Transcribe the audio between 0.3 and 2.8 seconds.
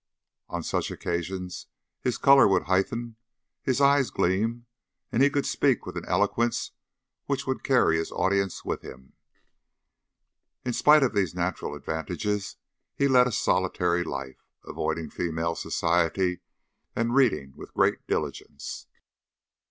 On such occasions his colour would